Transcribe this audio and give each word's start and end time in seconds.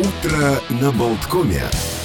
Утро 0.00 0.62
на 0.70 0.90
Болткоме. 0.92 1.99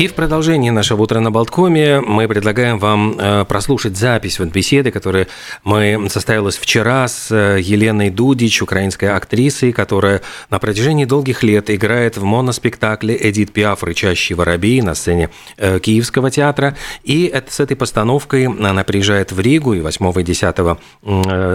И 0.00 0.06
в 0.06 0.14
продолжении 0.14 0.70
нашего 0.70 1.02
утра 1.02 1.20
на 1.20 1.30
Болткоме 1.30 2.00
мы 2.00 2.26
предлагаем 2.26 2.78
вам 2.78 3.18
э, 3.18 3.44
прослушать 3.44 3.98
запись 3.98 4.38
вот 4.38 4.48
беседы, 4.48 4.90
которая 4.90 5.28
мы 5.62 6.08
состоялась 6.08 6.56
вчера 6.56 7.06
с 7.06 7.30
э, 7.30 7.60
Еленой 7.60 8.08
Дудич, 8.08 8.62
украинской 8.62 9.14
актрисой, 9.14 9.72
которая 9.72 10.22
на 10.48 10.58
протяжении 10.58 11.04
долгих 11.04 11.42
лет 11.42 11.68
играет 11.68 12.16
в 12.16 12.24
моноспектакле 12.24 13.14
«Эдит 13.20 13.52
Пиаф. 13.52 13.82
Рычащий 13.84 14.34
воробей» 14.34 14.80
на 14.80 14.94
сцене 14.94 15.28
э, 15.58 15.78
Киевского 15.80 16.30
театра. 16.30 16.78
И 17.04 17.26
это, 17.26 17.52
с 17.52 17.60
этой 17.60 17.76
постановкой 17.76 18.46
она 18.46 18.84
приезжает 18.84 19.32
в 19.32 19.40
Ригу, 19.40 19.74
и 19.74 19.82
8 19.82 20.18
и 20.18 20.22
10 20.22 20.56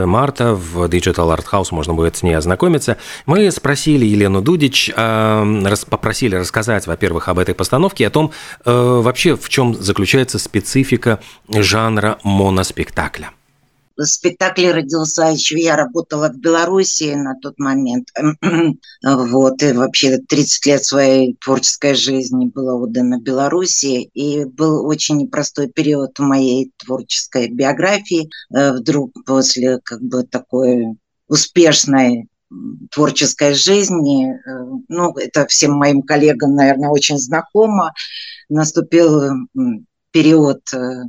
марта 0.05 0.53
в 0.53 0.83
Digital 0.83 1.35
Art 1.35 1.45
House 1.51 1.69
можно 1.71 1.95
будет 1.95 2.15
с 2.15 2.21
ней 2.21 2.37
ознакомиться. 2.37 2.97
Мы 3.25 3.49
спросили 3.49 4.05
Елену 4.05 4.43
Дудич, 4.43 4.91
попросили 4.93 6.35
рассказать, 6.35 6.85
во-первых, 6.85 7.27
об 7.27 7.39
этой 7.39 7.55
постановке 7.55 8.05
о 8.05 8.11
том, 8.11 8.31
Э, 8.65 8.71
вообще 9.01 9.35
в 9.35 9.49
чем 9.49 9.73
заключается 9.73 10.39
специфика 10.39 11.19
жанра 11.47 12.19
моноспектакля? 12.23 13.31
спектакль 14.03 14.67
родился 14.67 15.23
еще, 15.23 15.59
я 15.59 15.75
работала 15.75 16.29
в 16.29 16.37
Беларуси 16.37 17.13
на 17.15 17.35
тот 17.35 17.57
момент. 17.59 18.09
вот, 19.03 19.63
и 19.63 19.71
вообще 19.71 20.17
30 20.17 20.65
лет 20.65 20.83
своей 20.83 21.37
творческой 21.43 21.95
жизни 21.95 22.47
было 22.47 22.75
отдано 22.75 23.19
Беларуси. 23.19 24.09
И 24.13 24.45
был 24.45 24.85
очень 24.85 25.17
непростой 25.17 25.69
период 25.69 26.17
в 26.17 26.21
моей 26.21 26.71
творческой 26.77 27.49
биографии. 27.49 28.29
Э, 28.53 28.73
вдруг 28.73 29.13
после 29.25 29.79
как 29.83 30.01
бы 30.01 30.23
такой 30.23 30.97
успешной 31.27 32.27
творческой 32.91 33.53
жизни, 33.53 34.33
э, 34.33 34.39
ну, 34.87 35.11
это 35.17 35.47
всем 35.47 35.73
моим 35.73 36.01
коллегам, 36.01 36.55
наверное, 36.55 36.89
очень 36.89 37.17
знакомо, 37.17 37.93
наступил 38.49 39.47
период 40.11 40.61
э, 40.73 41.03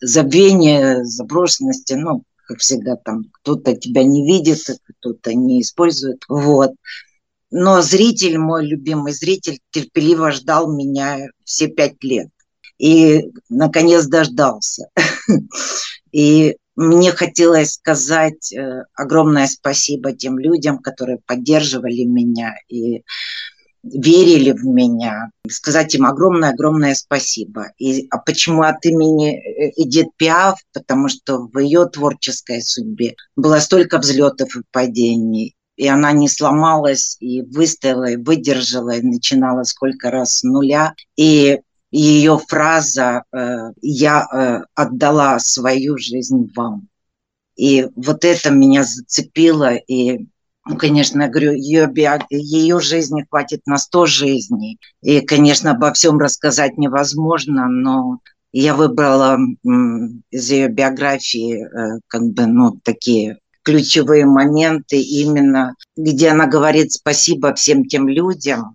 забвения, 0.00 1.04
заброшенности, 1.04 1.94
ну, 1.94 2.24
как 2.46 2.58
всегда, 2.58 2.96
там 2.96 3.24
кто-то 3.32 3.74
тебя 3.74 4.04
не 4.04 4.26
видит, 4.26 4.60
кто-то 5.00 5.34
не 5.34 5.62
использует, 5.62 6.22
вот. 6.28 6.72
Но 7.50 7.82
зритель, 7.82 8.38
мой 8.38 8.66
любимый 8.66 9.12
зритель, 9.12 9.60
терпеливо 9.70 10.32
ждал 10.32 10.72
меня 10.72 11.28
все 11.44 11.68
пять 11.68 12.02
лет. 12.02 12.28
И, 12.78 13.30
наконец, 13.48 14.06
дождался. 14.06 14.88
И 16.12 16.56
мне 16.76 17.12
хотелось 17.12 17.74
сказать 17.74 18.52
э, 18.52 18.84
огромное 18.94 19.46
спасибо 19.46 20.12
тем 20.12 20.38
людям, 20.38 20.78
которые 20.78 21.18
поддерживали 21.26 22.04
меня 22.04 22.54
и 22.68 23.02
верили 23.84 24.52
в 24.52 24.64
меня, 24.64 25.30
сказать 25.48 25.94
им 25.94 26.06
огромное-огромное 26.06 26.94
спасибо. 26.94 27.66
И, 27.78 28.06
а 28.10 28.18
почему 28.18 28.62
от 28.62 28.84
имени 28.84 29.34
э, 29.34 29.72
Эдит 29.76 30.08
Пиаф? 30.16 30.58
Потому 30.72 31.08
что 31.08 31.48
в 31.52 31.58
ее 31.58 31.86
творческой 31.86 32.62
судьбе 32.62 33.14
было 33.36 33.58
столько 33.60 33.98
взлетов 33.98 34.56
и 34.56 34.62
падений, 34.70 35.54
и 35.76 35.86
она 35.88 36.12
не 36.12 36.28
сломалась, 36.28 37.16
и 37.20 37.42
выстояла, 37.42 38.10
и 38.10 38.16
выдержала, 38.16 38.90
и 38.90 39.02
начинала 39.02 39.64
сколько 39.64 40.10
раз 40.10 40.38
с 40.38 40.42
нуля. 40.44 40.94
И 41.16 41.60
ее 41.98 42.38
фраза 42.38 43.24
э, 43.32 43.72
«я 43.80 44.26
э, 44.26 44.64
отдала 44.74 45.38
свою 45.38 45.96
жизнь 45.98 46.50
вам». 46.56 46.88
И 47.56 47.86
вот 47.94 48.24
это 48.24 48.50
меня 48.50 48.82
зацепило, 48.82 49.74
и 49.74 50.26
ну, 50.66 50.76
конечно, 50.76 51.22
я 51.22 51.28
говорю, 51.28 51.52
ее, 51.52 51.92
ее 52.30 52.80
жизни 52.80 53.26
хватит 53.28 53.60
на 53.66 53.76
100 53.76 54.06
жизней. 54.06 54.78
И, 55.02 55.20
конечно, 55.20 55.72
обо 55.72 55.92
всем 55.92 56.18
рассказать 56.18 56.78
невозможно, 56.78 57.68
но 57.68 58.18
я 58.50 58.74
выбрала 58.74 59.38
из 60.30 60.50
ее 60.50 60.68
биографии 60.68 61.64
э, 61.64 62.00
как 62.08 62.22
бы, 62.22 62.46
ну, 62.46 62.78
такие 62.82 63.38
ключевые 63.62 64.26
моменты 64.26 65.00
именно, 65.00 65.74
где 65.96 66.30
она 66.30 66.46
говорит 66.46 66.92
спасибо 66.92 67.54
всем 67.54 67.84
тем 67.84 68.08
людям, 68.08 68.74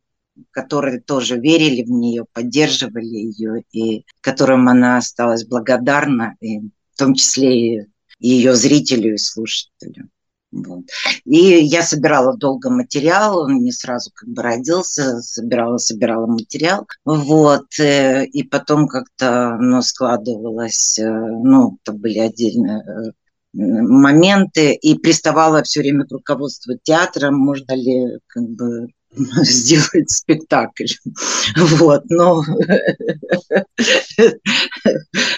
которые 0.52 1.02
тоже 1.02 1.38
верили 1.38 1.84
в 1.84 1.90
нее, 1.90 2.26
поддерживали 2.34 3.06
ее, 3.06 3.64
и 3.72 4.06
которым 4.22 4.68
она 4.68 4.98
осталась 4.98 5.46
благодарна, 5.46 6.36
и 6.40 6.60
в 6.60 6.98
том 6.98 7.14
числе 7.14 7.84
и 7.84 7.88
ее 8.20 8.56
зрителю 8.56 9.14
и 9.14 9.18
слушателю. 9.18 10.10
Вот. 10.52 10.86
И 11.26 11.38
я 11.38 11.84
собирала 11.84 12.36
долго 12.36 12.72
материал, 12.72 13.38
он 13.38 13.60
не 13.60 13.72
сразу 13.72 14.10
как 14.14 14.30
бы 14.30 14.42
родился, 14.42 15.22
собирала, 15.22 15.78
собирала 15.78 16.26
материал, 16.26 16.88
вот, 17.06 17.68
э, 17.80 18.26
и 18.26 18.42
потом 18.44 18.88
как-то, 18.88 19.58
ну, 19.60 19.84
складывалось, 19.84 20.98
э, 20.98 21.08
ну, 21.08 21.78
это 21.84 21.94
были 21.94 22.18
отдельные 22.18 22.82
э, 22.82 23.12
моменты, 23.54 24.74
и 24.74 24.98
приставала 24.98 25.62
все 25.62 25.82
время 25.82 26.06
к 26.06 26.12
руководству 26.12 26.74
театра, 26.82 27.30
можно 27.30 27.74
ли 27.74 28.18
как 28.26 28.44
бы 28.50 28.88
сделать 29.44 30.10
спектакль. 30.10 30.86
Вот, 31.56 32.04
но 32.10 32.44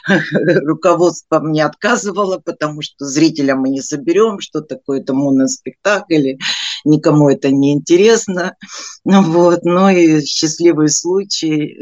руководство 0.65 1.39
мне 1.39 1.65
отказывало, 1.65 2.39
потому 2.39 2.81
что 2.81 3.05
зрителя 3.05 3.55
мы 3.55 3.69
не 3.69 3.81
соберем, 3.81 4.39
что 4.39 4.61
такое 4.61 5.01
это 5.01 5.13
моноспектакль, 5.13 6.33
никому 6.85 7.29
это 7.29 7.51
не 7.51 7.73
интересно. 7.73 8.55
Ну 9.03 9.23
вот, 9.23 9.63
но 9.63 9.89
и 9.89 10.23
счастливый 10.23 10.89
случай 10.89 11.79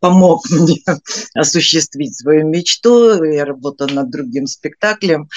помог 0.00 0.42
мне 0.50 0.82
осуществить 1.34 2.16
свою 2.16 2.48
мечту. 2.48 3.22
Я 3.24 3.44
работала 3.44 3.88
над 3.88 4.10
другим 4.10 4.46
спектаклем 4.46 5.28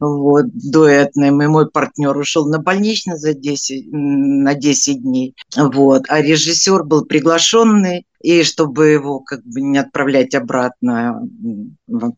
вот, 0.00 0.46
дуэтным, 0.52 1.42
и 1.42 1.46
мой 1.46 1.70
партнер 1.70 2.16
ушел 2.16 2.48
на 2.48 2.58
больничный 2.58 3.18
за 3.18 3.34
10, 3.34 3.86
на 3.92 4.54
10 4.54 5.02
дней, 5.02 5.34
вот, 5.56 6.04
а 6.08 6.22
режиссер 6.22 6.84
был 6.84 7.04
приглашенный, 7.04 8.06
и 8.20 8.42
чтобы 8.42 8.88
его 8.88 9.20
как 9.20 9.42
бы 9.44 9.60
не 9.60 9.78
отправлять 9.78 10.34
обратно, 10.34 11.22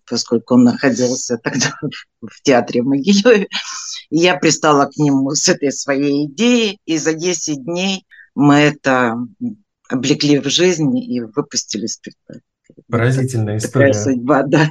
поскольку 0.08 0.54
он 0.54 0.64
находился 0.64 1.38
тогда 1.38 1.72
в 2.20 2.42
театре 2.42 2.82
в 2.82 2.86
Могилеве, 2.86 3.48
я 4.10 4.36
пристала 4.36 4.86
к 4.86 4.96
нему 4.96 5.30
с 5.30 5.48
этой 5.48 5.72
своей 5.72 6.26
идеей, 6.26 6.80
и 6.84 6.98
за 6.98 7.14
10 7.14 7.64
дней 7.64 8.04
мы 8.34 8.56
это 8.56 9.16
облекли 9.88 10.38
в 10.38 10.48
жизнь 10.48 10.96
и 10.98 11.20
выпустили 11.20 11.86
спектакль. 11.86 12.40
Поразительная 12.88 13.58
история. 13.58 13.92
Такая 13.92 14.04
судьба, 14.04 14.42
да. 14.44 14.68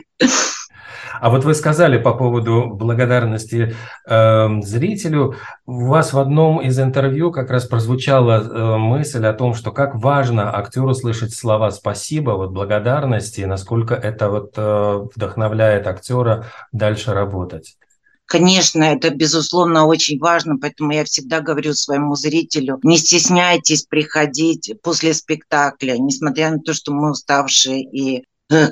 А 1.22 1.30
вот 1.30 1.44
вы 1.44 1.54
сказали 1.54 2.00
по 2.00 2.16
поводу 2.16 2.72
благодарности 2.74 3.76
э, 4.08 4.62
зрителю. 4.64 5.36
У 5.68 5.86
вас 5.86 6.14
в 6.14 6.20
одном 6.20 6.60
из 6.60 6.80
интервью 6.80 7.32
как 7.32 7.52
раз 7.52 7.66
прозвучала 7.66 8.42
э, 8.42 8.78
мысль 8.78 9.24
о 9.28 9.34
том, 9.34 9.54
что 9.54 9.72
как 9.72 9.94
важно 9.94 10.58
актеру 10.58 10.96
слышать 10.96 11.36
слова 11.36 11.70
спасибо, 11.70 12.32
вот 12.32 12.54
благодарности, 12.54 13.42
насколько 13.42 13.94
это 13.94 14.32
вот 14.32 14.54
э, 14.58 15.08
вдохновляет 15.16 15.86
актера 15.86 16.48
дальше 16.72 17.14
работать. 17.14 17.78
Конечно, 18.26 18.82
это, 18.82 19.12
безусловно, 19.12 19.86
очень 19.86 20.18
важно, 20.18 20.58
поэтому 20.58 20.92
я 20.92 21.04
всегда 21.04 21.42
говорю 21.42 21.74
своему 21.74 22.16
зрителю, 22.16 22.80
не 22.82 22.98
стесняйтесь 22.98 23.84
приходить 23.84 24.74
после 24.82 25.14
спектакля, 25.14 25.98
несмотря 26.00 26.50
на 26.50 26.60
то, 26.60 26.74
что 26.74 26.92
мы 26.92 27.12
уставшие 27.12 27.84
и 27.84 28.24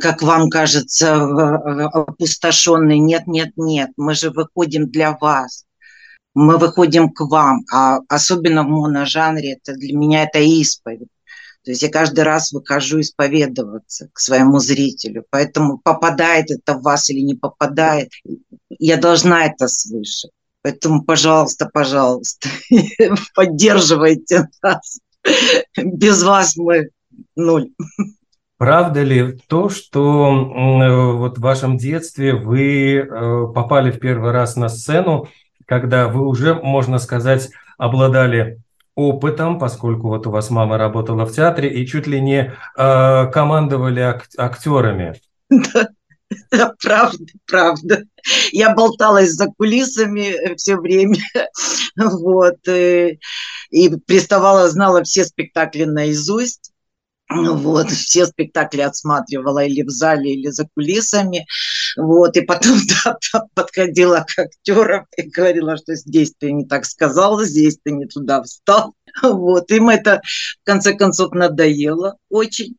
как 0.01 0.21
вам 0.21 0.49
кажется, 0.49 1.15
опустошенный. 1.85 2.99
Нет, 2.99 3.27
нет, 3.27 3.53
нет, 3.55 3.91
мы 3.97 4.13
же 4.13 4.29
выходим 4.29 4.89
для 4.89 5.17
вас. 5.19 5.65
Мы 6.35 6.57
выходим 6.57 7.09
к 7.09 7.21
вам, 7.21 7.61
а 7.71 7.99
особенно 8.07 8.63
в 8.63 8.69
моножанре, 8.69 9.53
это 9.53 9.73
для 9.73 9.95
меня 9.95 10.23
это 10.23 10.39
исповедь. 10.39 11.09
То 11.63 11.71
есть 11.71 11.81
я 11.81 11.89
каждый 11.89 12.23
раз 12.23 12.51
выхожу 12.51 13.01
исповедоваться 13.01 14.09
к 14.13 14.19
своему 14.19 14.59
зрителю. 14.59 15.25
Поэтому 15.29 15.77
попадает 15.77 16.51
это 16.51 16.75
в 16.75 16.83
вас 16.83 17.09
или 17.09 17.19
не 17.21 17.35
попадает, 17.35 18.09
я 18.69 18.97
должна 18.97 19.45
это 19.45 19.67
слышать. 19.67 20.31
Поэтому, 20.61 21.03
пожалуйста, 21.03 21.69
пожалуйста, 21.71 22.49
поддерживайте 23.33 24.49
нас. 24.61 24.99
Без 25.77 26.23
вас 26.23 26.55
мы 26.57 26.89
ноль. 27.35 27.71
Правда 28.59 29.03
ли 29.03 29.39
то, 29.47 29.69
что 29.69 30.27
э, 30.33 31.13
вот 31.13 31.37
в 31.37 31.41
вашем 31.41 31.77
детстве 31.77 32.33
вы 32.35 32.97
э, 32.97 33.05
попали 33.55 33.89
в 33.89 33.99
первый 33.99 34.33
раз 34.33 34.57
на 34.57 34.67
сцену, 34.67 35.29
когда 35.65 36.09
вы 36.09 36.27
уже, 36.27 36.53
можно 36.55 36.99
сказать, 36.99 37.51
обладали 37.77 38.61
опытом, 38.95 39.59
поскольку 39.59 40.09
вот 40.09 40.27
у 40.27 40.31
вас 40.31 40.49
мама 40.49 40.77
работала 40.77 41.25
в 41.25 41.31
театре 41.31 41.69
и 41.69 41.87
чуть 41.87 42.05
ли 42.05 42.19
не 42.19 42.53
э, 42.77 43.31
командовали 43.31 44.01
ак- 44.01 44.27
актерами? 44.37 45.15
Да, 46.51 46.73
правда, 46.83 47.25
правда. 47.47 48.03
Я 48.51 48.75
болталась 48.75 49.31
за 49.31 49.47
кулисами 49.57 50.53
все 50.55 50.75
время, 50.75 51.17
вот, 51.95 52.57
и, 52.67 53.19
и 53.69 53.89
приставала, 54.05 54.67
знала 54.67 55.03
все 55.03 55.23
спектакли 55.23 55.85
наизусть. 55.85 56.73
Вот, 57.29 57.89
все 57.91 58.25
спектакли 58.25 58.81
отсматривала 58.81 59.63
или 59.63 59.83
в 59.83 59.89
зале, 59.89 60.33
или 60.33 60.47
за 60.47 60.67
кулисами. 60.75 61.45
Вот, 61.97 62.35
и 62.37 62.41
потом 62.41 62.77
да, 63.05 63.17
подходила 63.53 64.25
к 64.27 64.39
актерам 64.39 65.05
и 65.15 65.23
говорила, 65.23 65.77
что 65.77 65.95
здесь 65.95 66.33
ты 66.37 66.51
не 66.51 66.65
так 66.65 66.85
сказал, 66.85 67.41
здесь 67.43 67.77
ты 67.83 67.91
не 67.91 68.05
туда 68.05 68.41
встал. 68.43 68.93
Вот, 69.23 69.71
им 69.71 69.89
это 69.89 70.21
в 70.61 70.65
конце 70.65 70.93
концов 70.93 71.33
надоело 71.33 72.17
очень. 72.29 72.77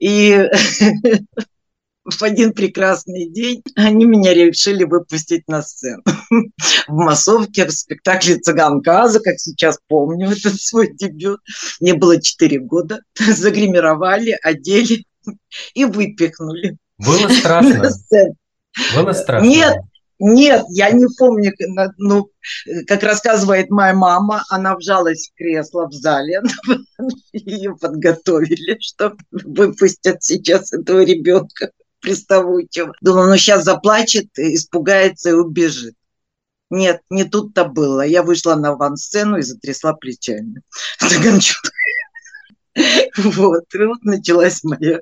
И 0.00 0.48
в 2.04 2.22
один 2.22 2.52
прекрасный 2.52 3.28
день 3.28 3.62
они 3.76 4.04
меня 4.06 4.32
решили 4.32 4.84
выпустить 4.84 5.46
на 5.48 5.62
сцену. 5.62 6.02
В 6.88 6.94
массовке, 6.94 7.66
в 7.66 7.72
спектакле 7.72 8.36
«Цыганказа», 8.36 9.20
как 9.20 9.38
сейчас 9.38 9.78
помню 9.86 10.30
этот 10.30 10.60
свой 10.60 10.92
дебют. 10.94 11.40
Мне 11.80 11.94
было 11.94 12.20
4 12.20 12.58
года. 12.60 13.00
Загримировали, 13.18 14.38
одели 14.42 15.04
и 15.74 15.84
выпихнули. 15.84 16.78
Было 16.98 17.28
страшно? 17.28 17.90
Было 18.94 19.12
страшно? 19.12 19.46
Нет, 19.46 19.76
нет, 20.18 20.64
я 20.68 20.90
не 20.90 21.06
помню, 21.18 21.52
ну, 21.96 22.28
как 22.86 23.02
рассказывает 23.02 23.70
моя 23.70 23.94
мама, 23.94 24.42
она 24.50 24.76
вжалась 24.76 25.30
в 25.30 25.38
кресло 25.38 25.88
в 25.88 25.92
зале, 25.92 26.42
ее 27.32 27.74
подготовили, 27.76 28.76
что 28.80 29.16
выпустят 29.30 30.22
сейчас 30.22 30.74
этого 30.74 31.02
ребенка 31.02 31.70
приставучего. 32.00 32.92
Думала, 33.00 33.26
ну 33.26 33.36
сейчас 33.36 33.64
заплачет, 33.64 34.26
испугается 34.36 35.30
и 35.30 35.34
убежит. 35.34 35.94
Нет, 36.70 37.00
не 37.10 37.24
тут-то 37.24 37.64
было. 37.64 38.02
Я 38.02 38.22
вышла 38.22 38.54
на 38.54 38.76
ван-сцену 38.76 39.38
и 39.38 39.42
затрясла 39.42 39.92
плечами. 39.92 40.62
Вот, 43.16 43.64
и 43.74 43.78
вот 43.78 44.04
началась 44.04 44.62
моя 44.62 45.00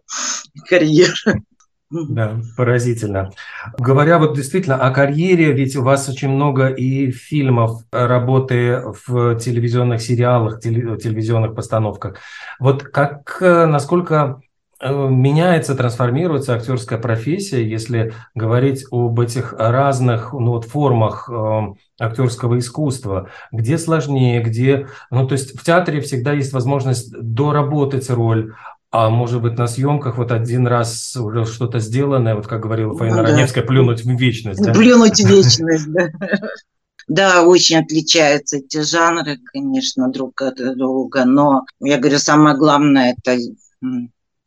карьера. 0.68 1.42
Да, 1.90 2.40
поразительно. 2.56 3.30
Говоря 3.78 4.18
вот 4.18 4.34
действительно 4.34 4.76
о 4.76 4.90
карьере, 4.90 5.52
ведь 5.52 5.76
у 5.76 5.82
вас 5.82 6.08
очень 6.08 6.30
много 6.30 6.68
и 6.68 7.10
фильмов, 7.10 7.82
работы 7.92 8.82
в 9.06 9.38
телевизионных 9.38 10.00
сериалах, 10.00 10.60
телевизионных 10.60 11.54
постановках. 11.54 12.16
Вот 12.58 12.82
как, 12.82 13.36
насколько 13.40 14.40
Э, 14.40 14.47
меняется, 14.80 15.74
трансформируется 15.74 16.54
актерская 16.54 16.98
профессия, 16.98 17.68
если 17.68 18.14
говорить 18.34 18.84
об 18.90 19.18
этих 19.18 19.52
разных 19.52 20.32
ну, 20.32 20.52
вот, 20.52 20.64
формах 20.66 21.28
э, 21.28 21.60
актерского 21.98 22.58
искусства, 22.58 23.28
где 23.50 23.76
сложнее, 23.76 24.40
где, 24.42 24.88
ну 25.10 25.26
то 25.26 25.32
есть 25.32 25.58
в 25.58 25.64
театре 25.64 26.00
всегда 26.00 26.32
есть 26.32 26.52
возможность 26.52 27.10
доработать 27.12 28.08
роль, 28.10 28.54
а 28.90 29.10
может 29.10 29.42
быть 29.42 29.58
на 29.58 29.66
съемках 29.66 30.16
вот 30.16 30.30
один 30.32 30.66
раз 30.66 31.16
уже 31.16 31.44
что-то 31.44 31.80
сделанное, 31.80 32.36
вот 32.36 32.46
как 32.46 32.60
говорила 32.60 32.96
Фаина 32.96 33.16
ну, 33.16 33.22
Раневская, 33.22 33.64
плюнуть 33.64 34.04
в 34.04 34.10
вечность. 34.10 34.62
Да? 34.64 34.72
Плюнуть 34.72 35.20
в 35.20 35.28
вечность, 35.28 35.92
да. 35.92 36.10
Да, 37.08 37.42
очень 37.42 37.78
отличаются 37.78 38.58
эти 38.58 38.82
жанры, 38.82 39.38
конечно, 39.52 40.10
друг 40.10 40.42
от 40.42 40.56
друга, 40.76 41.24
но 41.24 41.64
я 41.80 41.96
говорю, 41.96 42.18
самое 42.18 42.54
главное– 42.54 43.16
это 43.18 43.38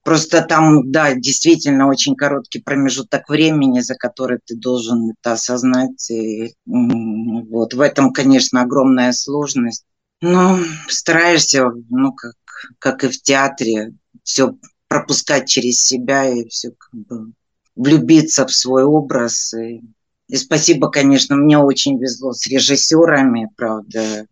Просто 0.03 0.41
там, 0.41 0.91
да, 0.91 1.13
действительно 1.13 1.87
очень 1.87 2.15
короткий 2.15 2.59
промежуток 2.59 3.29
времени, 3.29 3.81
за 3.81 3.95
который 3.95 4.39
ты 4.43 4.55
должен 4.55 5.11
это 5.11 5.33
осознать. 5.33 6.09
И, 6.09 6.55
вот 6.65 7.73
в 7.73 7.81
этом, 7.81 8.11
конечно, 8.11 8.61
огромная 8.61 9.11
сложность. 9.11 9.85
Но 10.21 10.57
стараешься, 10.87 11.71
ну, 11.89 12.13
как, 12.13 12.33
как 12.79 13.03
и 13.03 13.09
в 13.09 13.21
театре, 13.21 13.93
все 14.23 14.55
пропускать 14.87 15.47
через 15.47 15.83
себя 15.83 16.27
и 16.27 16.47
все 16.47 16.71
как 16.71 16.93
бы 16.93 17.33
влюбиться 17.75 18.47
в 18.47 18.51
свой 18.51 18.83
образ. 18.83 19.53
И, 19.53 19.81
и 20.27 20.35
спасибо, 20.35 20.89
конечно, 20.89 21.35
мне 21.35 21.59
очень 21.59 21.99
везло 21.99 22.33
с 22.33 22.47
режиссерами, 22.47 23.49
правда, 23.55 24.25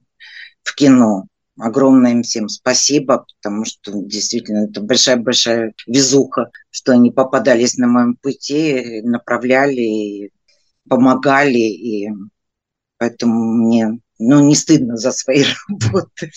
в 0.64 0.74
кино 0.74 1.26
огромное 1.60 2.12
им 2.12 2.24
всем 2.24 2.50
спасибо, 2.50 3.26
потому 3.42 3.66
что 3.66 3.92
действительно 3.94 4.66
это 4.66 4.82
большая-большая 4.82 5.74
везуха, 5.88 6.52
что 6.70 6.94
они 6.94 7.12
попадались 7.12 7.78
на 7.78 7.88
моем 7.88 8.16
пути, 8.16 9.02
направляли, 9.04 9.82
и 9.82 10.32
помогали, 10.88 11.60
и 11.60 12.10
поэтому 12.98 13.54
мне 13.54 14.00
ну, 14.20 14.46
не 14.46 14.56
стыдно 14.56 14.98
за 14.98 15.12
свои 15.12 15.44
работы. 15.70 16.32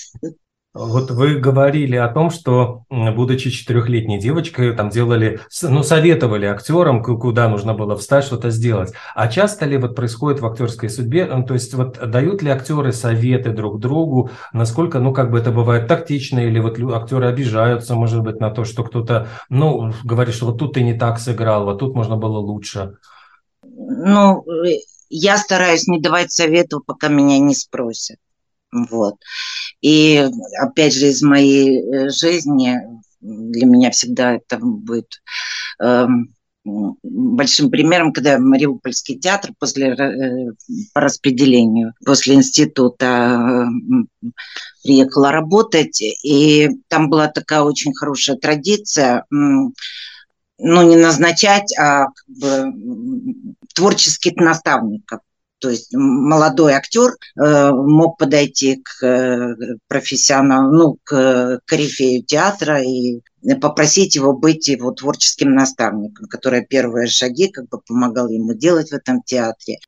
Вот 0.74 1.10
вы 1.10 1.34
говорили 1.34 1.96
о 1.96 2.08
том, 2.08 2.30
что, 2.30 2.84
будучи 2.88 3.50
четырехлетней 3.50 4.19
девочкой, 4.19 4.74
там 4.74 4.88
делали, 4.88 5.40
ну, 5.60 5.82
советовали 5.82 6.46
актерам, 6.46 7.02
куда 7.02 7.48
нужно 7.48 7.74
было 7.74 7.94
встать, 7.94 8.24
что-то 8.24 8.48
сделать. 8.48 8.94
А 9.14 9.28
часто 9.28 9.66
ли 9.66 9.76
вот 9.76 9.94
происходит 9.94 10.40
в 10.40 10.46
актерской 10.46 10.88
судьбе, 10.88 11.26
ну, 11.26 11.44
то 11.44 11.52
есть 11.52 11.74
вот 11.74 11.98
дают 12.10 12.40
ли 12.40 12.50
актеры 12.50 12.92
советы 12.92 13.50
друг 13.50 13.80
другу, 13.80 14.30
насколько, 14.54 14.98
ну, 14.98 15.12
как 15.12 15.30
бы 15.30 15.38
это 15.38 15.50
бывает 15.50 15.88
тактично, 15.88 16.38
или 16.38 16.58
вот 16.58 16.78
актеры 16.94 17.26
обижаются, 17.26 17.94
может 17.94 18.22
быть, 18.22 18.40
на 18.40 18.50
то, 18.50 18.64
что 18.64 18.82
кто-то, 18.82 19.28
ну, 19.50 19.92
говорит, 20.04 20.34
что 20.34 20.46
вот 20.46 20.58
тут 20.58 20.72
ты 20.72 20.82
не 20.82 20.94
так 20.94 21.19
сыграл, 21.19 21.66
вот 21.66 21.80
тут 21.80 21.94
можно 21.94 22.16
было 22.16 22.38
лучше. 22.38 22.94
Ну, 23.62 24.42
э, 24.50 24.78
я 25.10 25.36
стараюсь 25.36 25.86
не 25.86 26.00
давать 26.00 26.32
советов, 26.32 26.80
пока 26.86 27.08
меня 27.08 27.38
не 27.38 27.54
спросят. 27.54 28.16
Вот. 28.72 29.16
И 29.82 30.28
опять 30.60 30.94
же 30.94 31.08
из 31.08 31.22
моей 31.22 31.80
э, 31.80 32.08
жизни 32.08 32.78
для 33.20 33.66
меня 33.66 33.90
всегда 33.90 34.34
это 34.34 34.58
будет 34.58 35.22
э, 35.80 36.06
большим 36.64 37.70
примером, 37.70 38.12
когда 38.12 38.38
Мариупольский 38.38 39.19
театр 39.19 39.52
после 39.58 39.88
э, 39.88 40.52
по 40.94 41.00
распределению 41.00 41.92
после 42.04 42.34
института 42.34 43.66
э, 43.69 44.28
приехала 44.82 45.32
работать, 45.32 46.00
и 46.00 46.70
там 46.88 47.10
была 47.10 47.28
такая 47.28 47.62
очень 47.62 47.94
хорошая 47.94 48.36
традиция, 48.36 49.24
ну 49.30 49.72
не 50.58 50.96
назначать, 50.96 51.76
а 51.76 52.06
как 52.06 52.26
бы, 52.28 52.72
творческих 53.74 54.36
наставников. 54.36 55.20
То 55.62 55.70
есть 55.70 55.94
молодой 55.94 56.73
актер 56.73 57.12
э, 57.41 57.70
мог 57.70 58.19
подойти 58.19 58.82
к 58.82 59.06
э, 59.06 59.76
профессионалу, 59.87 60.73
ну, 60.73 60.99
к 61.05 61.61
корифею 61.67 62.25
театра 62.25 62.82
и 62.82 63.20
попросить 63.60 64.17
его 64.17 64.32
быть 64.32 64.67
его 64.67 64.91
творческим 64.91 65.55
наставником, 65.55 66.27
который 66.27 66.67
первые 66.67 67.06
шаги 67.06 67.46
как 67.46 67.69
бы 67.69 67.81
помогал 67.81 68.29
ему 68.29 68.55
делать 68.55 68.91
в 68.91 68.94
этом 68.94 69.22
театре. 69.22 69.79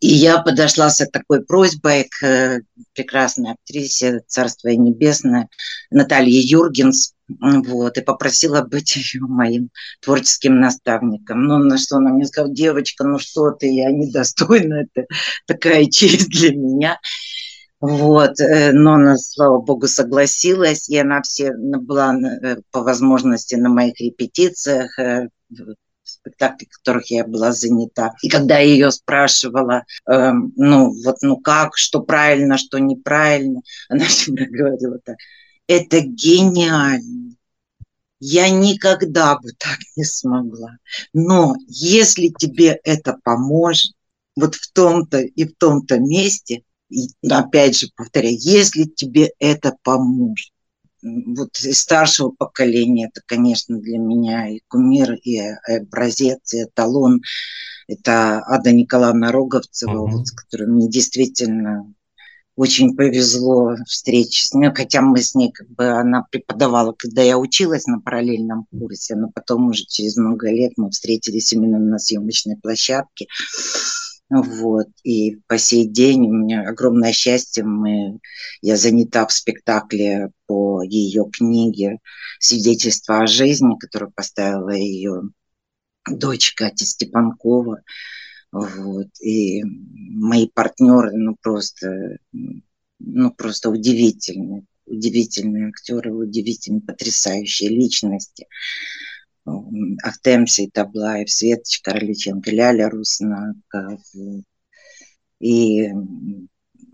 И 0.00 0.08
я 0.08 0.42
подошла 0.42 0.90
с 0.90 1.02
такой 1.06 1.42
просьбой 1.42 2.04
к 2.04 2.22
э, 2.22 2.60
прекрасной 2.92 3.52
актрисе 3.52 4.20
«Царство 4.26 4.68
небесное» 4.68 5.48
Наталье 5.90 6.38
Юргенс, 6.38 7.13
вот, 7.28 7.96
и 7.96 8.02
попросила 8.02 8.62
быть 8.62 8.96
моим 9.20 9.70
творческим 10.00 10.60
наставником. 10.60 11.44
Ну, 11.44 11.58
на 11.58 11.78
что 11.78 11.96
она 11.96 12.10
мне 12.10 12.26
сказала, 12.26 12.52
девочка, 12.52 13.04
ну 13.04 13.18
что 13.18 13.50
ты, 13.50 13.66
я 13.66 13.90
недостойна, 13.90 14.84
это 14.84 15.06
такая 15.46 15.86
честь 15.86 16.28
для 16.28 16.54
меня. 16.54 17.00
Вот, 17.80 18.40
э, 18.40 18.72
но 18.72 18.94
она, 18.94 19.18
слава 19.18 19.60
богу, 19.60 19.88
согласилась, 19.88 20.88
и 20.88 20.96
она 20.96 21.20
все 21.22 21.52
была 21.54 22.14
э, 22.14 22.56
по 22.70 22.82
возможности 22.82 23.56
на 23.56 23.68
моих 23.68 24.00
репетициях, 24.00 24.98
спектаклей, 26.24 26.68
в 26.70 26.78
которых 26.78 27.10
я 27.10 27.26
была 27.26 27.52
занята. 27.52 28.14
И 28.22 28.28
когда 28.28 28.58
я 28.58 28.64
ее 28.64 28.90
спрашивала, 28.90 29.84
э, 30.10 30.32
ну 30.56 30.92
вот, 31.04 31.16
ну 31.22 31.36
как, 31.38 31.76
что 31.76 32.00
правильно, 32.00 32.58
что 32.58 32.78
неправильно, 32.78 33.60
она 33.88 34.04
всегда 34.04 34.44
говорила 34.46 34.98
так, 35.04 35.16
это 35.66 36.00
гениально. 36.00 37.36
Я 38.20 38.48
никогда 38.48 39.36
бы 39.38 39.50
так 39.58 39.78
не 39.96 40.04
смогла. 40.04 40.78
Но 41.12 41.54
если 41.66 42.28
тебе 42.28 42.80
это 42.84 43.18
поможет, 43.22 43.92
вот 44.36 44.54
в 44.54 44.72
том-то 44.72 45.20
и 45.20 45.44
в 45.44 45.54
том-то 45.56 45.98
месте, 45.98 46.62
и 46.88 47.08
опять 47.28 47.76
же 47.76 47.88
повторяю, 47.94 48.36
если 48.38 48.84
тебе 48.84 49.32
это 49.38 49.76
поможет, 49.82 50.52
вот 51.02 51.50
из 51.60 51.80
старшего 51.80 52.30
поколения 52.30 53.08
это, 53.08 53.20
конечно, 53.26 53.78
для 53.78 53.98
меня 53.98 54.48
и 54.48 54.60
кумир, 54.68 55.12
и 55.14 55.38
образец, 55.38 56.54
и 56.54 56.64
эталон. 56.64 57.20
Это 57.86 58.42
Ада 58.46 58.72
Николаевна 58.72 59.30
Роговцева, 59.30 59.90
mm-hmm. 59.90 60.10
вот, 60.10 60.26
с 60.26 60.30
которой 60.30 60.68
мне 60.68 60.88
действительно 60.88 61.92
очень 62.56 62.96
повезло 62.96 63.74
встречи 63.86 64.44
с 64.44 64.54
ней, 64.54 64.70
хотя 64.72 65.02
мы 65.02 65.20
с 65.20 65.34
ней, 65.34 65.50
как 65.50 65.68
бы, 65.70 65.86
она 65.86 66.26
преподавала, 66.30 66.94
когда 66.96 67.22
я 67.22 67.36
училась 67.36 67.86
на 67.86 68.00
параллельном 68.00 68.66
курсе, 68.70 69.16
но 69.16 69.30
потом 69.34 69.68
уже 69.68 69.84
через 69.84 70.16
много 70.16 70.50
лет 70.50 70.72
мы 70.76 70.90
встретились 70.90 71.52
именно 71.52 71.78
на 71.78 71.98
съемочной 71.98 72.56
площадке. 72.56 73.26
Вот. 74.30 74.86
И 75.02 75.36
по 75.46 75.58
сей 75.58 75.86
день 75.86 76.28
у 76.28 76.32
меня 76.32 76.68
огромное 76.68 77.12
счастье. 77.12 77.64
Мы, 77.64 78.20
я 78.62 78.76
занята 78.76 79.26
в 79.26 79.32
спектакле 79.32 80.30
по 80.46 80.82
ее 80.82 81.26
книге 81.30 81.98
«Свидетельство 82.38 83.20
о 83.20 83.26
жизни», 83.26 83.76
которую 83.78 84.12
поставила 84.12 84.70
ее 84.70 85.22
дочь 86.10 86.54
Катя 86.54 86.86
Степанкова. 86.86 87.80
Вот. 88.54 89.08
И 89.20 89.64
мои 89.64 90.48
партнеры, 90.48 91.10
ну, 91.12 91.36
просто, 91.42 92.18
ну, 93.00 93.32
просто 93.32 93.68
удивительные. 93.68 94.64
Удивительные 94.86 95.70
актеры, 95.70 96.14
удивительные, 96.14 96.82
потрясающие 96.82 97.68
личности. 97.68 98.46
Ахтем 99.44 100.46
Сейтаблаев, 100.46 101.28
Светочка 101.28 101.92
Орличенко, 101.92 102.50
Ляля 102.52 102.88
Руснака. 102.88 103.98
И 105.40 105.88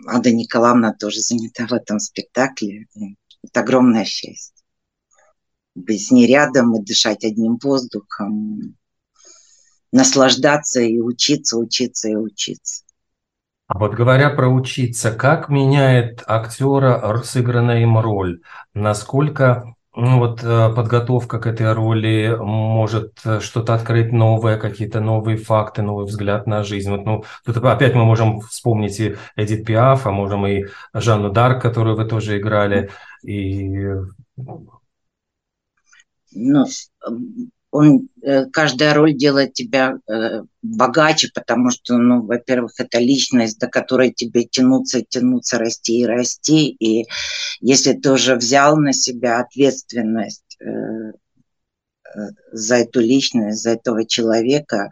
Ада 0.06 0.32
Николаевна 0.32 0.94
тоже 0.94 1.20
занята 1.20 1.66
в 1.66 1.74
этом 1.74 1.98
спектакле. 1.98 2.86
Это 3.42 3.60
огромное 3.60 4.06
счастье. 4.06 4.64
Быть 5.74 6.06
с 6.06 6.10
ней 6.10 6.26
рядом 6.26 6.74
и 6.74 6.82
дышать 6.82 7.22
одним 7.22 7.58
воздухом, 7.62 8.78
наслаждаться 9.92 10.80
и 10.80 11.00
учиться, 11.00 11.58
учиться 11.58 12.08
и 12.08 12.14
учиться. 12.14 12.84
А 13.66 13.78
вот 13.78 13.94
говоря 13.94 14.30
про 14.30 14.48
учиться, 14.48 15.12
как 15.12 15.48
меняет 15.48 16.24
актера 16.26 17.22
сыгранная 17.22 17.82
им 17.82 17.98
роль? 17.98 18.40
Насколько 18.74 19.74
ну, 19.94 20.18
вот 20.18 20.42
э, 20.44 20.72
подготовка 20.74 21.40
к 21.40 21.46
этой 21.46 21.72
роли 21.72 22.36
может 22.38 23.20
э, 23.24 23.40
что-то 23.40 23.74
открыть 23.74 24.12
новое, 24.12 24.56
какие-то 24.56 25.00
новые 25.00 25.36
факты, 25.36 25.82
новый 25.82 26.06
взгляд 26.06 26.46
на 26.46 26.62
жизнь. 26.62 26.90
Вот, 26.90 27.04
ну, 27.04 27.24
тут 27.44 27.56
опять 27.56 27.94
мы 27.94 28.04
можем 28.04 28.40
вспомнить 28.40 29.00
и 29.00 29.16
Эдит 29.34 29.66
Пиаф, 29.66 30.06
а 30.06 30.12
можем 30.12 30.46
и 30.46 30.64
Жанну 30.94 31.30
Дарк, 31.30 31.60
которую 31.60 31.96
вы 31.96 32.04
тоже 32.04 32.38
играли, 32.38 32.90
и 33.22 33.68
ну, 36.32 36.66
он, 37.70 38.08
э, 38.22 38.46
каждая 38.46 38.94
роль 38.94 39.14
делает 39.14 39.54
тебя 39.54 39.94
э, 40.08 40.42
богаче, 40.62 41.30
потому 41.32 41.70
что, 41.70 41.96
ну, 41.98 42.22
во-первых, 42.22 42.74
это 42.78 42.98
личность, 42.98 43.58
до 43.58 43.68
которой 43.68 44.12
тебе 44.12 44.44
тянуться, 44.44 45.02
тянуться, 45.02 45.58
расти 45.58 46.00
и 46.00 46.06
расти. 46.06 46.68
И 46.80 47.06
если 47.60 47.92
ты 47.92 48.10
уже 48.10 48.34
взял 48.34 48.76
на 48.76 48.92
себя 48.92 49.40
ответственность 49.40 50.56
э, 50.60 51.12
за 52.50 52.76
эту 52.76 53.00
личность, 53.00 53.62
за 53.62 53.70
этого 53.70 54.04
человека, 54.04 54.90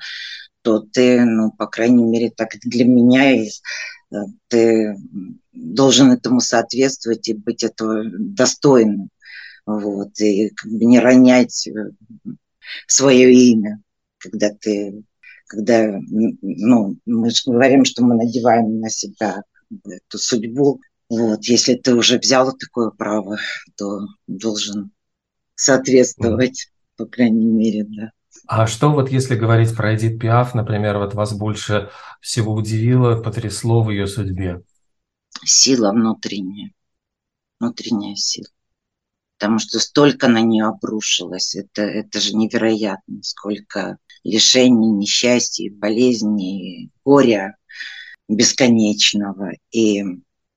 то 0.62 0.78
ты, 0.78 1.24
ну, 1.24 1.50
по 1.50 1.66
крайней 1.66 2.04
мере, 2.04 2.30
так 2.30 2.50
для 2.62 2.84
меня, 2.84 3.44
ты 4.48 4.96
должен 5.52 6.12
этому 6.12 6.40
соответствовать 6.40 7.28
и 7.28 7.34
быть 7.34 7.64
этого 7.64 8.04
достойным. 8.04 9.10
Вот, 9.66 10.18
и 10.20 10.50
как 10.50 10.70
бы 10.70 10.84
не 10.84 10.98
ронять 10.98 11.68
свое 12.86 13.32
имя, 13.32 13.80
когда 14.18 14.50
ты, 14.50 15.02
когда, 15.46 15.98
ну, 16.08 16.96
мы 17.06 17.30
же 17.30 17.42
говорим, 17.46 17.84
что 17.84 18.04
мы 18.04 18.14
надеваем 18.14 18.80
на 18.80 18.90
себя 18.90 19.42
эту 19.84 20.18
судьбу. 20.18 20.80
Вот, 21.08 21.44
если 21.44 21.74
ты 21.74 21.94
уже 21.94 22.18
взял 22.18 22.54
такое 22.56 22.90
право, 22.90 23.38
то 23.76 24.00
должен 24.26 24.90
соответствовать, 25.54 26.70
по 26.96 27.06
крайней 27.06 27.46
мере, 27.46 27.84
да. 27.88 28.10
А 28.46 28.66
что 28.66 28.90
вот 28.90 29.10
если 29.10 29.36
говорить 29.36 29.74
про 29.76 29.94
Эдит 29.94 30.20
Пиаф, 30.20 30.54
например, 30.54 30.98
вот 30.98 31.14
вас 31.14 31.34
больше 31.34 31.90
всего 32.20 32.54
удивило, 32.54 33.20
потрясло 33.20 33.82
в 33.82 33.90
ее 33.90 34.06
судьбе? 34.06 34.62
Сила 35.44 35.92
внутренняя, 35.92 36.72
внутренняя 37.58 38.14
сила 38.14 38.48
потому 39.38 39.60
что 39.60 39.78
столько 39.78 40.26
на 40.26 40.40
нее 40.40 40.64
обрушилось. 40.64 41.54
Это, 41.54 41.82
это 41.82 42.20
же 42.20 42.34
невероятно, 42.34 43.22
сколько 43.22 43.98
лишений, 44.24 44.90
несчастий, 44.90 45.70
болезней, 45.70 46.90
горя 47.04 47.56
бесконечного. 48.28 49.52
И 49.70 50.02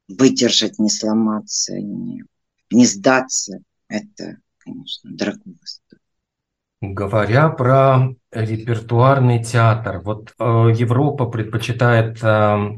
выдержать, 0.08 0.80
не 0.80 0.90
сломаться, 0.90 1.76
не, 1.76 2.24
не 2.72 2.86
сдаться, 2.88 3.60
это, 3.88 4.38
конечно, 4.58 5.12
дорого 5.12 5.42
стоит. 5.64 5.81
Говоря 6.84 7.50
про 7.50 8.16
репертуарный 8.32 9.44
театр, 9.44 10.02
вот 10.04 10.34
э, 10.40 10.44
Европа 10.76 11.28
предпочитает 11.28 12.18
э, 12.24 12.70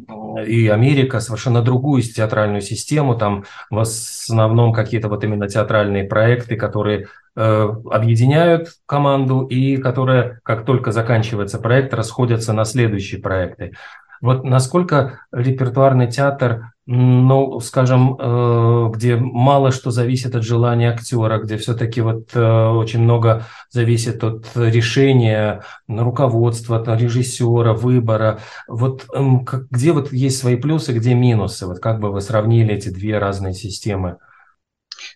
и 0.45 0.67
Америка 0.67 1.21
совершенно 1.21 1.61
другую 1.61 2.01
театральную 2.01 2.59
систему, 2.59 3.15
там 3.15 3.45
в 3.69 3.79
основном 3.79 4.73
какие-то 4.73 5.07
вот 5.07 5.23
именно 5.23 5.47
театральные 5.47 6.03
проекты, 6.03 6.57
которые 6.57 7.07
э, 7.37 7.69
объединяют 7.91 8.73
команду 8.85 9.45
и 9.45 9.77
которые, 9.77 10.41
как 10.43 10.65
только 10.65 10.91
заканчивается 10.91 11.57
проект, 11.57 11.93
расходятся 11.93 12.51
на 12.51 12.65
следующие 12.65 13.21
проекты. 13.21 13.71
Вот 14.23 14.45
насколько 14.45 15.19
репертуарный 15.33 16.09
театр, 16.09 16.71
ну, 16.85 17.59
скажем, 17.59 18.15
э, 18.17 18.89
где 18.93 19.17
мало 19.17 19.71
что 19.73 19.91
зависит 19.91 20.33
от 20.33 20.43
желания 20.43 20.91
актера, 20.91 21.39
где 21.39 21.57
все-таки 21.57 21.99
вот 21.99 22.29
э, 22.33 22.67
очень 22.69 23.01
много 23.01 23.43
зависит 23.69 24.23
от 24.23 24.47
решения 24.55 25.63
руководства, 25.89 26.77
от 26.77 26.87
режиссера, 26.87 27.73
выбора. 27.73 28.39
Вот 28.69 29.05
где 29.69 29.91
вот 29.91 30.13
есть 30.13 30.37
свои 30.37 30.55
плюсы, 30.55 30.93
где 30.93 31.13
минусы? 31.13 31.67
Вот 31.67 31.79
как 31.79 31.99
бы 31.99 32.09
вы 32.09 32.21
сравнили 32.21 32.73
эти 32.73 32.87
две 32.87 33.17
разные 33.17 33.53
системы? 33.53 34.19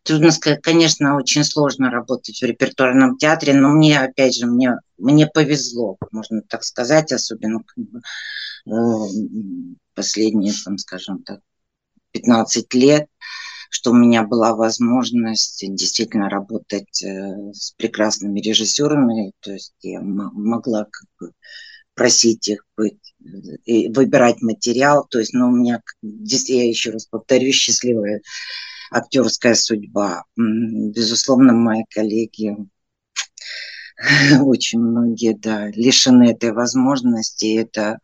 Трудно 0.08 0.32
сказать, 0.32 0.62
конечно, 0.62 1.18
очень 1.18 1.44
сложно 1.44 1.92
работать 1.92 2.40
в 2.40 2.46
репертуарном 2.46 3.18
театре, 3.18 3.54
но 3.54 3.70
мне, 3.70 4.00
опять 4.00 4.36
же, 4.36 4.46
мне, 4.46 4.78
мне 4.98 5.28
повезло, 5.28 5.98
можно 6.12 6.42
так 6.42 6.64
сказать, 6.64 7.12
особенно 7.12 7.62
Э, 8.68 8.72
последние, 9.94 10.54
там, 10.64 10.78
скажем 10.78 11.24
так, 11.24 11.40
15 12.12 12.74
лет, 12.74 13.08
что 13.70 13.92
у 13.92 13.96
меня 13.96 14.24
была 14.24 14.56
возможность 14.56 15.64
действительно 15.68 16.30
работать 16.30 17.04
э, 17.04 17.54
с 17.54 17.72
прекрасными 17.78 18.40
режиссерами, 18.40 19.32
то 19.40 19.54
есть 19.54 19.74
я 19.82 20.02
могла 20.02 20.86
как 20.86 21.08
бы 21.20 21.34
просить 21.94 22.48
их 22.48 22.66
быть, 22.76 23.16
и 23.66 23.90
выбирать 23.90 24.42
материал, 24.42 25.08
то 25.10 25.20
есть, 25.20 25.34
ну, 25.34 25.48
у 25.48 25.52
меня, 25.52 25.82
я 26.02 26.68
еще 26.68 26.92
раз 26.92 27.06
повторю, 27.06 27.52
счастливая 27.54 28.22
актерская 28.92 29.56
судьба. 29.56 30.24
Безусловно, 30.36 31.54
мои 31.54 31.84
коллеги, 31.90 32.56
очень 34.42 34.80
многие, 34.80 35.36
да, 35.36 35.68
лишены 35.68 36.32
этой 36.32 36.52
возможности, 36.52 37.58
это 37.58 38.00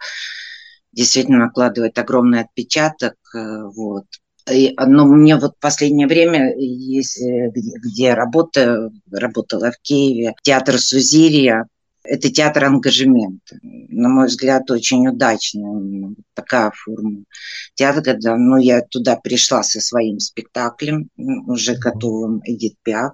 действительно 0.91 1.39
накладывает 1.39 1.97
огромный 1.97 2.41
отпечаток. 2.41 3.15
Э, 3.35 3.63
вот. 3.75 4.05
И, 4.51 4.73
но 4.77 5.05
мне 5.05 5.37
вот 5.37 5.59
последнее 5.59 6.07
время, 6.07 6.53
есть, 6.57 7.19
э, 7.21 7.49
где, 7.49 7.71
где 7.77 8.13
работаю, 8.13 8.91
работала 9.11 9.71
в 9.71 9.79
Киеве, 9.81 10.33
театр 10.43 10.79
Сузирия, 10.79 11.67
это 12.03 12.29
театр 12.29 12.65
ангажемента. 12.65 13.57
На 13.61 14.09
мой 14.09 14.27
взгляд, 14.27 14.69
очень 14.69 15.07
удачная 15.07 16.15
такая 16.33 16.71
форма 16.71 17.23
театра. 17.75 18.01
Когда, 18.01 18.35
ну, 18.37 18.57
я 18.57 18.81
туда 18.81 19.15
пришла 19.15 19.63
со 19.63 19.79
своим 19.79 20.19
спектаклем, 20.19 21.09
уже 21.17 21.75
готовым, 21.75 22.41
Эдит 22.45 22.75
Пиаф. 22.83 23.13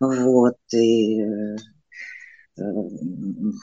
Вот, 0.00 0.56
и 0.72 1.20
э, 1.20 1.56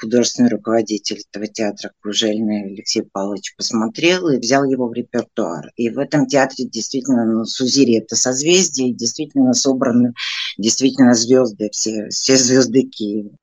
художественный 0.02 0.50
руководитель 0.50 1.22
этого 1.30 1.48
театра 1.48 1.92
Кружельный 2.02 2.64
Алексей 2.64 3.04
Павлович 3.04 3.56
посмотрел 3.56 4.28
и 4.30 4.40
взял 4.40 4.66
его 4.66 4.88
в 4.88 4.94
репертуар. 4.94 5.72
И 5.76 5.90
в 5.90 6.00
этом 6.00 6.26
театре 6.28 6.68
действительно, 6.68 7.26
ну, 7.26 7.46
Сузири 7.46 7.98
это 7.98 8.16
созвездие, 8.16 8.94
действительно 8.94 9.54
собраны 9.54 10.14
действительно 10.58 11.14
звезды, 11.14 11.70
все, 11.72 12.10
все 12.10 12.36
звезды 12.36 12.84
Киева 12.84 13.38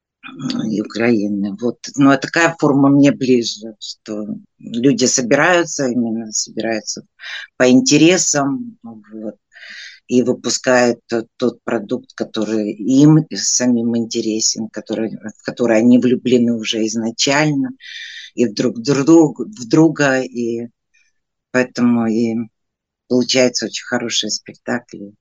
и 0.71 0.81
Украины. 0.81 1.57
Вот. 1.61 1.79
Но 1.97 2.17
такая 2.17 2.55
форма 2.59 2.89
мне 2.89 3.13
ближе, 3.13 3.75
что 3.81 4.27
люди 4.59 5.05
собираются, 5.07 5.89
именно 5.89 6.31
собираются 6.33 7.05
по 7.57 7.69
интересам, 7.69 8.79
вот, 8.83 9.37
и 10.07 10.23
выпускают 10.23 11.01
тот, 11.07 11.27
тот 11.37 11.63
продукт, 11.65 12.13
который 12.15 12.73
им 12.73 13.27
самим 13.35 13.97
интересен, 13.97 14.69
который, 14.69 15.17
в 15.17 15.43
который 15.43 15.79
они 15.79 15.99
влюблены 15.99 16.55
уже 16.55 16.87
изначально, 16.87 17.71
и 18.35 18.47
друг, 18.47 18.81
друг 18.81 19.41
в 19.41 19.69
друга, 19.69 20.21
и 20.21 20.69
поэтому 21.51 22.07
и 22.07 22.35
получаются 23.09 23.67
очень 23.67 23.85
хорошие 23.85 24.31
спектакли. 24.31 25.15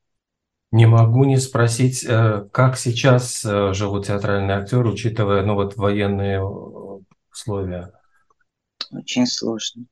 Не 0.72 0.86
могу 0.86 1.25
не 1.25 1.38
спросить, 1.38 2.06
э, 2.06 2.48
как 2.54 2.78
сейчас 2.78 3.44
э, 3.44 3.74
живут 3.74 4.08
театральные 4.08 4.58
актеры, 4.58 4.90
учитывая 4.90 5.44
ну, 5.44 5.56
вот, 5.56 5.75
военные 5.75 6.38
э, 6.38 7.00
условия? 7.30 7.92
Очень 8.90 9.28
сложно. 9.28 9.86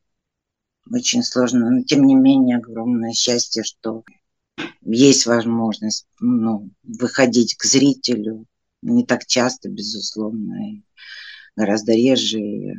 Очень 0.90 1.24
сложно. 1.24 1.70
Но 1.70 1.84
тем 1.84 2.06
не 2.06 2.16
менее, 2.16 2.58
огромное 2.58 3.12
счастье, 3.12 3.64
что 3.64 4.04
есть 4.82 5.26
возможность 5.26 6.08
ну, 6.22 6.70
выходить 6.84 7.56
к 7.56 7.66
зрителю. 7.66 8.46
Не 8.82 9.06
так 9.06 9.26
часто, 9.26 9.70
безусловно, 9.70 10.72
и 10.72 10.84
гораздо 11.58 11.92
реже. 11.92 12.74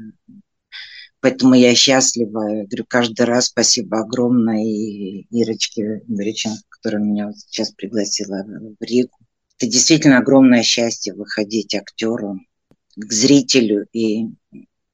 Поэтому 1.20 1.54
я 1.54 1.74
счастлива. 1.74 2.64
Говорю, 2.64 2.84
каждый 2.88 3.26
раз 3.26 3.46
спасибо 3.46 4.00
огромное 4.00 4.64
и 4.64 5.26
Ирочке 5.30 6.02
Бориченко, 6.06 6.62
которая 6.68 7.02
меня 7.02 7.26
вот 7.26 7.38
сейчас 7.38 7.72
пригласила 7.72 8.42
в 8.44 8.82
Ригу. 8.82 9.16
Это 9.58 9.70
действительно 9.70 10.18
огромное 10.18 10.62
счастье 10.62 11.12
выходить 11.12 11.74
актеру 11.74 12.40
к 12.96 13.12
зрителю 13.12 13.86
и 13.92 14.28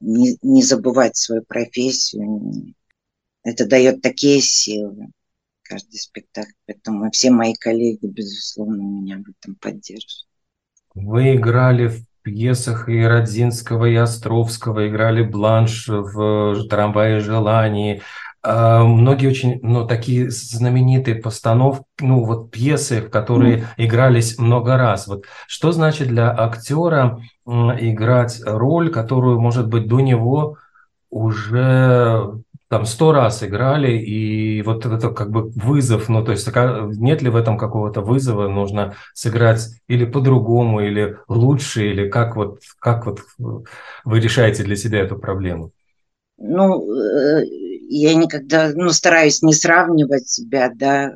не, 0.01 0.39
не 0.43 0.63
забывать 0.63 1.17
свою 1.17 1.43
профессию. 1.43 2.75
Это 3.45 3.65
дает 3.67 4.03
такие 4.03 4.41
силы, 4.41 5.09
каждый 5.63 5.99
спектакль. 5.99 6.53
Поэтому 6.67 7.09
все 7.13 7.31
мои 7.31 7.55
коллеги, 7.55 8.07
безусловно, 8.07 8.83
меня 8.83 9.19
в 9.19 9.31
этом 9.31 9.55
поддерживают. 9.55 10.27
Вы 10.95 11.37
играли 11.37 11.89
в 11.89 12.06
пьесах 12.27 12.89
и 12.89 13.07
Родзинского, 13.07 13.85
и 13.87 13.95
Островского, 13.95 14.89
играли 14.89 15.23
Бланш 15.23 15.87
в 15.87 16.67
«Трамвае 16.69 17.21
желаний». 17.21 18.03
А, 18.43 18.83
многие 18.83 19.29
очень, 19.29 19.61
ну, 19.63 19.87
такие 19.87 20.29
знаменитые 20.29 21.17
постановки, 21.17 21.85
ну, 22.01 22.25
вот 22.25 22.51
пьесы, 22.51 23.01
в 23.01 23.11
которые 23.11 23.59
mm. 23.59 23.65
игрались 23.77 24.39
много 24.39 24.77
раз. 24.77 25.07
Вот 25.07 25.25
что 25.47 25.71
значит 25.71 26.09
для 26.09 26.35
актера 26.37 27.21
играть 27.47 28.41
роль, 28.45 28.91
которую, 28.91 29.41
может 29.41 29.69
быть, 29.69 29.87
до 29.87 30.01
него 30.01 30.57
уже 31.11 32.43
там 32.69 32.85
сто 32.85 33.13
раз 33.13 33.43
играли, 33.43 33.97
и 33.97 34.63
вот 34.63 34.85
это 34.87 35.11
как 35.11 35.31
бы 35.31 35.51
вызов, 35.51 36.09
ну 36.09 36.25
то 36.25 36.33
есть 36.33 36.49
нет 36.99 37.23
ли 37.23 37.31
в 37.31 37.37
этом 37.37 37.59
какого-то 37.59 38.01
вызова, 38.01 38.49
нужно 38.49 38.97
сыграть 39.15 39.69
или 39.87 40.05
по-другому, 40.05 40.81
или 40.81 41.19
лучше, 41.29 41.91
или 41.91 42.09
как 42.09 42.37
вот, 42.37 42.61
как 42.81 43.07
вот 43.07 43.21
вы 44.05 44.21
решаете 44.21 44.65
для 44.65 44.77
себя 44.77 45.01
эту 45.01 45.17
проблему? 45.17 45.71
Ну, 46.39 46.83
э, 46.93 47.45
я 47.89 48.15
никогда, 48.15 48.71
ну, 48.75 48.91
стараюсь 48.91 49.43
не 49.43 49.55
сравнивать 49.55 50.29
себя, 50.29 50.71
да, 50.75 51.09
э, 51.09 51.13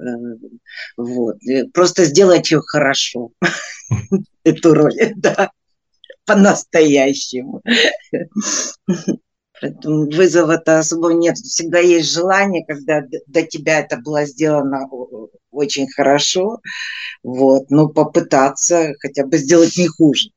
вот, 0.96 1.36
просто 1.74 2.04
сделать 2.04 2.50
ее 2.50 2.62
хорошо, 2.64 3.30
эту 4.44 4.72
роль, 4.72 4.94
да, 5.16 5.50
по-настоящему. 6.24 7.60
Вызова-то 9.62 10.78
особо 10.78 11.12
нет. 11.12 11.36
Всегда 11.36 11.78
есть 11.78 12.12
желание, 12.12 12.64
когда 12.64 13.02
до 13.26 13.42
тебя 13.42 13.80
это 13.80 13.98
было 13.98 14.24
сделано 14.24 14.88
очень 15.50 15.88
хорошо, 15.90 16.60
вот, 17.22 17.70
но 17.70 17.88
попытаться 17.88 18.94
хотя 19.00 19.26
бы 19.26 19.36
сделать 19.38 19.76
не 19.76 19.88
хуже. 19.88 20.30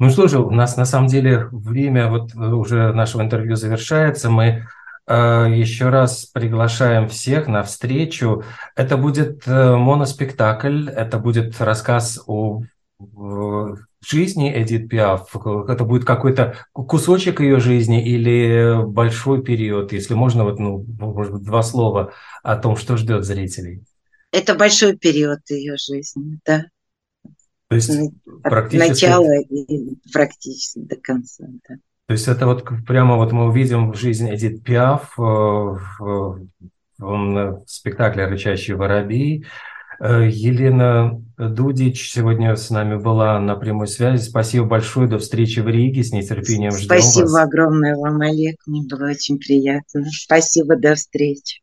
Ну 0.00 0.10
что 0.10 0.26
же, 0.26 0.40
у 0.40 0.50
нас 0.50 0.76
на 0.76 0.86
самом 0.86 1.06
деле 1.06 1.46
время 1.52 2.08
вот 2.10 2.34
уже 2.34 2.92
нашего 2.92 3.22
интервью 3.22 3.54
завершается. 3.54 4.28
Мы 4.28 4.66
э, 5.06 5.46
еще 5.54 5.88
раз 5.88 6.26
приглашаем 6.26 7.08
всех 7.08 7.46
на 7.46 7.62
встречу. 7.62 8.42
Это 8.74 8.96
будет 8.96 9.46
э, 9.46 9.76
моноспектакль, 9.76 10.88
это 10.88 11.18
будет 11.18 11.60
рассказ 11.60 12.20
о 12.26 12.62
жизни 14.06 14.52
Эдит 14.54 14.88
Пиаф? 14.88 15.34
Это 15.68 15.84
будет 15.84 16.04
какой-то 16.04 16.56
кусочек 16.72 17.40
ее 17.40 17.60
жизни 17.60 18.04
или 18.04 18.84
большой 18.84 19.42
период? 19.42 19.92
Если 19.92 20.14
можно, 20.14 20.44
вот, 20.44 20.58
ну, 20.58 20.84
может 20.98 21.32
быть, 21.32 21.42
два 21.42 21.62
слова 21.62 22.12
о 22.42 22.56
том, 22.56 22.76
что 22.76 22.96
ждет 22.96 23.24
зрителей. 23.24 23.82
Это 24.30 24.54
большой 24.54 24.96
период 24.96 25.40
ее 25.48 25.76
жизни, 25.76 26.38
да. 26.44 26.66
То 27.68 27.76
есть 27.76 27.90
От 27.90 28.42
практически... 28.42 28.88
начала 28.88 29.40
и 29.40 29.96
практически 30.12 30.80
до 30.80 30.96
конца, 30.96 31.44
да. 31.68 31.76
То 32.06 32.12
есть 32.12 32.28
это 32.28 32.46
вот 32.46 32.64
прямо 32.86 33.16
вот 33.16 33.32
мы 33.32 33.46
увидим 33.46 33.94
жизнь 33.94 34.28
Эдит 34.32 34.62
Пиаф 34.62 35.14
э, 35.18 35.22
в, 35.22 35.88
в, 35.98 36.48
в 36.98 37.64
спектакле 37.66 38.26
«Рычащий 38.26 38.74
воробей», 38.74 39.44
Э, 39.44 39.48
Елена 40.04 41.22
Дудич 41.38 42.12
сегодня 42.12 42.54
с 42.56 42.68
нами 42.70 42.96
была 42.96 43.40
на 43.40 43.56
прямой 43.56 43.88
связи. 43.88 44.22
Спасибо 44.22 44.66
большое. 44.66 45.08
До 45.08 45.18
встречи 45.18 45.60
в 45.60 45.68
Риге. 45.68 46.04
С 46.04 46.12
нетерпением 46.12 46.72
ждем 46.72 46.86
Спасибо 46.86 47.26
вас. 47.26 47.46
огромное 47.46 47.96
вам, 47.96 48.20
Олег. 48.20 48.56
Мне 48.66 48.82
было 48.88 49.10
очень 49.10 49.38
приятно. 49.38 50.04
Спасибо. 50.10 50.76
До 50.76 50.94
встречи. 50.94 51.60